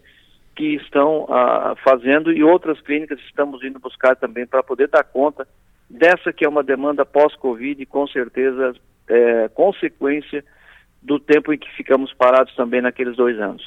que 0.53 0.75
estão 0.75 1.25
ah, 1.29 1.75
fazendo 1.81 2.29
e 2.29 2.43
outras 2.43 2.81
clínicas 2.81 3.17
estamos 3.21 3.63
indo 3.63 3.79
buscar 3.79 4.17
também 4.17 4.45
para 4.45 4.62
poder 4.62 4.89
dar 4.89 5.05
conta 5.05 5.47
dessa 5.89 6.33
que 6.33 6.43
é 6.43 6.50
uma 6.50 6.62
demanda 6.62 7.05
pós-Covid 7.05 7.86
com 7.86 8.05
certeza 8.05 8.74
é, 9.07 9.47
consequência 9.47 10.43
do 11.01 11.21
tempo 11.21 11.53
em 11.53 11.57
que 11.57 11.71
ficamos 11.77 12.13
parados 12.13 12.53
também 12.53 12.81
naqueles 12.81 13.15
dois 13.15 13.39
anos. 13.39 13.63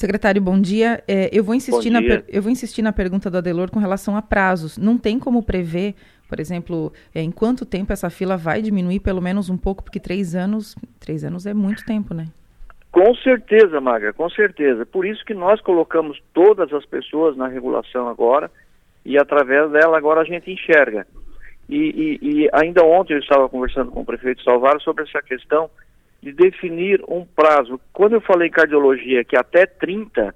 Secretário, 0.00 0.40
bom 0.40 0.58
dia. 0.58 1.04
É, 1.06 1.28
eu, 1.30 1.44
vou 1.44 1.54
insistir 1.54 1.90
na 1.90 2.00
eu 2.26 2.40
vou 2.40 2.50
insistir 2.50 2.80
na 2.80 2.90
pergunta 2.90 3.30
do 3.30 3.36
Adelor 3.36 3.70
com 3.70 3.78
relação 3.78 4.16
a 4.16 4.22
prazos. 4.22 4.78
Não 4.78 4.96
tem 4.96 5.18
como 5.18 5.42
prever, 5.42 5.94
por 6.26 6.40
exemplo, 6.40 6.90
é, 7.14 7.20
em 7.20 7.30
quanto 7.30 7.66
tempo 7.66 7.92
essa 7.92 8.08
fila 8.08 8.34
vai 8.34 8.62
diminuir, 8.62 9.00
pelo 9.00 9.20
menos 9.20 9.50
um 9.50 9.58
pouco, 9.58 9.84
porque 9.84 10.00
três 10.00 10.34
anos, 10.34 10.74
três 10.98 11.22
anos 11.22 11.44
é 11.44 11.52
muito 11.52 11.84
tempo, 11.84 12.14
né? 12.14 12.28
Com 12.90 13.14
certeza, 13.16 13.78
Magra, 13.78 14.14
com 14.14 14.30
certeza. 14.30 14.86
Por 14.86 15.04
isso 15.04 15.22
que 15.22 15.34
nós 15.34 15.60
colocamos 15.60 16.18
todas 16.32 16.72
as 16.72 16.86
pessoas 16.86 17.36
na 17.36 17.46
regulação 17.46 18.08
agora 18.08 18.50
e 19.04 19.18
através 19.18 19.70
dela 19.70 19.98
agora 19.98 20.22
a 20.22 20.24
gente 20.24 20.50
enxerga. 20.50 21.06
E, 21.68 22.18
e, 22.22 22.44
e 22.46 22.50
ainda 22.54 22.82
ontem 22.82 23.12
eu 23.12 23.20
estava 23.20 23.50
conversando 23.50 23.90
com 23.90 24.00
o 24.00 24.06
prefeito 24.06 24.42
Salvaro 24.44 24.80
sobre 24.80 25.04
essa 25.04 25.20
questão 25.20 25.68
de 26.22 26.32
definir 26.32 27.02
um 27.08 27.24
prazo. 27.24 27.80
Quando 27.92 28.14
eu 28.14 28.20
falei 28.20 28.48
em 28.48 28.52
cardiologia 28.52 29.24
que 29.24 29.36
até 29.36 29.66
30, 29.66 30.34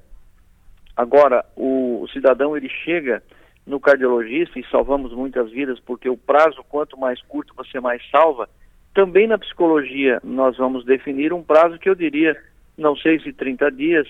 agora 0.96 1.44
o, 1.56 2.02
o, 2.02 2.08
cidadão 2.08 2.56
ele 2.56 2.68
chega 2.68 3.22
no 3.66 3.78
cardiologista 3.80 4.58
e 4.58 4.66
salvamos 4.70 5.12
muitas 5.12 5.50
vidas 5.50 5.78
porque 5.80 6.08
o 6.08 6.16
prazo 6.16 6.64
quanto 6.68 6.98
mais 6.98 7.20
curto 7.22 7.54
você 7.54 7.80
mais 7.80 8.02
salva. 8.10 8.48
Também 8.94 9.26
na 9.26 9.38
psicologia 9.38 10.20
nós 10.22 10.56
vamos 10.56 10.84
definir 10.84 11.32
um 11.32 11.42
prazo 11.42 11.78
que 11.78 11.88
eu 11.88 11.94
diria, 11.94 12.36
não 12.78 12.96
sei 12.96 13.20
se 13.20 13.32
30 13.32 13.70
dias, 13.72 14.08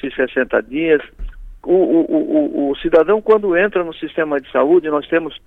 se 0.00 0.10
60 0.10 0.62
dias. 0.62 1.02
O, 1.62 1.72
o, 1.72 2.68
o, 2.68 2.70
o 2.70 2.76
cidadão 2.76 3.22
quando 3.22 3.56
entra 3.56 3.84
no 3.84 3.94
sistema 3.94 4.40
de 4.40 4.50
saúde 4.50 4.90
nós 4.90 5.06
temos 5.08 5.40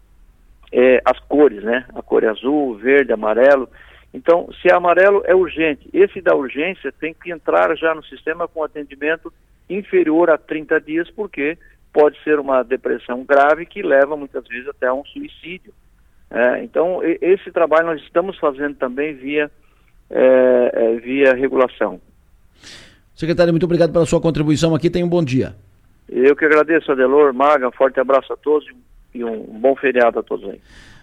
é, 0.71 1.01
as 1.05 1.19
cores, 1.21 1.63
né? 1.63 1.85
A 1.93 2.01
cor 2.01 2.25
azul, 2.25 2.75
verde, 2.75 3.11
amarelo. 3.11 3.69
Então, 4.17 4.49
se 4.59 4.67
é 4.67 4.73
amarelo, 4.73 5.21
é 5.25 5.35
urgente. 5.35 5.87
Esse 5.93 6.19
da 6.19 6.35
urgência 6.35 6.91
tem 6.91 7.13
que 7.13 7.31
entrar 7.31 7.75
já 7.77 7.93
no 7.93 8.03
sistema 8.03 8.47
com 8.47 8.63
atendimento 8.63 9.31
inferior 9.69 10.31
a 10.31 10.39
30 10.39 10.81
dias, 10.81 11.07
porque 11.11 11.55
pode 11.93 12.17
ser 12.23 12.39
uma 12.39 12.63
depressão 12.63 13.23
grave 13.23 13.67
que 13.67 13.83
leva 13.83 14.17
muitas 14.17 14.43
vezes 14.47 14.67
até 14.69 14.87
a 14.87 14.93
um 14.93 15.05
suicídio. 15.05 15.71
É, 16.31 16.63
então, 16.63 17.01
esse 17.21 17.51
trabalho 17.51 17.85
nós 17.85 18.01
estamos 18.01 18.39
fazendo 18.39 18.75
também 18.75 19.13
via, 19.13 19.51
é, 20.09 20.71
é, 20.73 20.95
via 20.95 21.35
regulação. 21.35 22.01
Secretário, 23.13 23.53
muito 23.53 23.65
obrigado 23.65 23.93
pela 23.93 24.05
sua 24.07 24.19
contribuição 24.19 24.73
aqui. 24.73 24.89
Tenha 24.89 25.05
um 25.05 25.09
bom 25.09 25.23
dia. 25.23 25.55
Eu 26.09 26.35
que 26.35 26.43
agradeço, 26.43 26.91
Adelor, 26.91 27.35
Maga, 27.35 27.67
um 27.67 27.71
forte 27.71 27.99
abraço 27.99 28.33
a 28.33 28.37
todos 28.37 28.67
e 29.13 29.23
um 29.23 29.59
bom 29.59 29.75
feriado 29.75 30.17
a 30.17 30.23
todos 30.23 30.49
aí. 30.49 30.59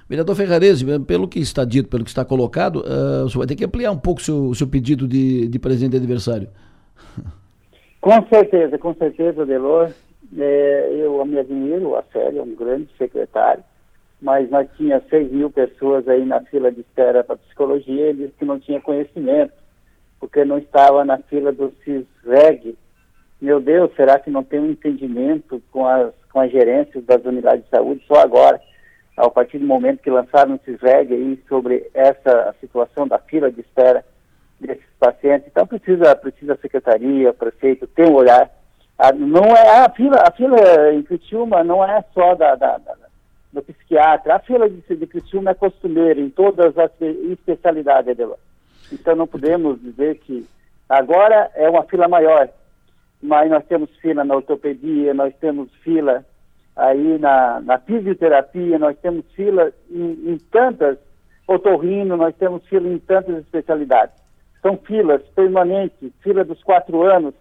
Vereador 0.09 0.37
Ferrarese, 0.37 0.85
pelo 1.01 1.27
que 1.27 1.39
está 1.39 1.65
dito, 1.65 1.89
pelo 1.89 2.05
que 2.05 2.11
está 2.11 2.25
colocado, 2.25 2.81
uh, 2.81 3.23
você 3.29 3.39
vai 3.39 3.47
ter 3.47 3.57
que 3.57 3.65
ampliar 3.65 3.91
um 3.91 3.99
pouco 3.99 4.21
o 4.21 4.25
seu, 4.25 4.55
seu 4.55 4.67
pedido 4.67 5.09
de, 5.09 5.49
de 5.49 5.59
presente 5.59 5.93
de 5.93 5.97
aniversário. 5.97 6.49
Com 8.01 8.23
certeza, 8.29 8.77
com 8.77 8.95
certeza, 8.95 9.47
Delor. 9.47 9.91
É, 10.37 10.91
eu 10.95 11.25
me 11.25 11.39
admiro, 11.39 11.97
a 11.97 12.03
Célia 12.13 12.41
é 12.41 12.43
um 12.43 12.55
grande 12.55 12.89
secretário, 12.99 13.65
mas 14.21 14.51
nós 14.51 14.69
tinha 14.77 15.03
6 15.09 15.33
mil 15.33 15.51
pessoas 15.51 16.07
aí 16.09 16.25
na 16.25 16.41
fila 16.43 16.71
de 16.71 16.81
espera 16.81 17.25
para 17.25 17.37
psicologia, 17.37 18.09
ele 18.09 18.25
disse 18.25 18.39
que 18.39 18.45
não 18.45 18.59
tinha 18.59 18.81
conhecimento, 18.81 19.55
porque 20.21 20.45
não 20.45 20.59
estava 20.59 21.05
na 21.05 21.19
fila 21.19 21.53
do 21.53 21.73
CISREG. 21.85 22.77
Meu 23.41 23.61
Deus, 23.61 23.91
será 23.97 24.19
que 24.19 24.31
não 24.31 24.43
tem 24.43 24.61
um 24.61 24.71
entendimento 24.71 25.63
com 25.71 25.87
as, 25.87 26.13
com 26.33 26.41
as 26.41 26.51
gerências 26.51 27.05
das 27.05 27.25
unidades 27.25 27.65
de 27.65 27.71
saúde 27.71 28.03
só 28.07 28.17
agora? 28.17 28.61
A 29.17 29.31
partir 29.31 29.59
do 29.59 29.67
momento 29.67 30.03
que 30.03 30.11
lançaram 30.11 30.55
o 30.55 30.61
CISREG 30.65 31.15
aí 31.15 31.43
sobre 31.49 31.89
essa 31.95 32.55
situação 32.61 33.07
da 33.07 33.19
fila 33.19 33.51
de 33.51 33.61
espera 33.61 34.05
desses 34.61 34.85
pacientes. 34.99 35.49
Então 35.49 35.67
precisa, 35.67 36.15
precisa 36.17 36.55
a 36.55 36.59
secretaria, 36.59 37.31
o 37.31 37.35
prefeito 37.35 37.87
ter 37.87 38.09
um 38.09 38.15
olhar. 38.15 38.51
A, 38.99 39.13
não 39.13 39.45
é 39.57 39.85
a 39.85 39.91
fila, 39.91 40.17
a 40.27 40.31
fila 40.31 40.93
em 40.93 41.03
Criciúma 41.03 41.63
não 41.63 41.85
é 41.85 42.05
só 42.13 42.35
da, 42.35 42.55
da, 42.55 42.79
da 42.79 42.95
do 43.53 43.63
psiquiatra. 43.63 44.35
A 44.35 44.39
fila 44.41 44.69
de, 44.69 44.83
de 44.97 45.07
Criciúma 45.07 45.53
é 45.53 45.55
costumeira 45.55 46.21
em 46.21 46.29
todas 46.29 46.77
as 46.77 46.91
especialidades 47.01 48.17
dela. 48.17 48.37
Então 48.93 49.15
não 49.15 49.27
podemos 49.27 49.81
dizer 49.81 50.19
que 50.19 50.45
agora 50.89 51.51
é 51.55 51.71
uma 51.71 51.85
fila 51.85 52.09
maior, 52.09 52.49
mas 53.23 53.49
nós 53.49 53.65
temos 53.67 53.89
fila 53.99 54.25
na 54.25 54.35
ortopedia, 54.35 55.15
nós 55.15 55.33
temos 55.37 55.73
fila 55.83 56.25
aí 56.77 57.19
na, 57.19 57.61
na 57.61 57.79
fisioterapia, 57.79 58.79
nós 58.79 58.97
temos 58.99 59.25
fila 59.35 59.73
em, 59.91 60.33
em 60.33 60.39
tantas, 60.51 60.99
otorrino, 61.47 62.17
nós 62.17 62.35
temos 62.37 62.67
fila 62.67 62.89
em 62.89 62.99
tantas 62.99 63.39
especialidades. 63.39 64.15
São 64.61 64.77
filas 64.79 65.23
permanentes, 65.35 66.11
fila 66.21 66.45
dos 66.45 66.63
quatro 66.63 67.03
anos, 67.03 67.35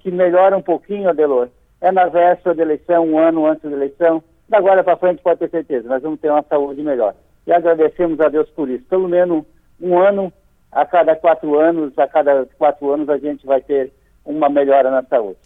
que 0.00 0.10
melhora 0.10 0.56
um 0.56 0.62
pouquinho, 0.62 1.08
Adelor. 1.08 1.48
É 1.80 1.92
na 1.92 2.06
véspera 2.06 2.54
da 2.54 2.62
eleição, 2.62 3.04
um 3.04 3.18
ano 3.18 3.46
antes 3.46 3.68
da 3.68 3.76
eleição. 3.76 4.22
Da 4.48 4.58
agora 4.58 4.82
para 4.82 4.96
frente 4.96 5.22
pode 5.22 5.40
ter 5.40 5.50
certeza, 5.50 5.88
nós 5.88 6.02
vamos 6.02 6.20
ter 6.20 6.30
uma 6.30 6.42
saúde 6.42 6.82
melhor. 6.82 7.14
E 7.46 7.52
agradecemos 7.52 8.20
a 8.20 8.28
Deus 8.28 8.48
por 8.50 8.68
isso. 8.68 8.84
Pelo 8.84 9.08
menos 9.08 9.44
um 9.80 9.98
ano, 9.98 10.32
a 10.72 10.84
cada 10.86 11.14
quatro 11.16 11.58
anos, 11.58 11.98
a 11.98 12.06
cada 12.06 12.46
quatro 12.56 12.90
anos 12.92 13.08
a 13.08 13.18
gente 13.18 13.46
vai 13.46 13.60
ter 13.60 13.92
uma 14.24 14.48
melhora 14.48 14.90
na 14.90 15.02
saúde. 15.02 15.38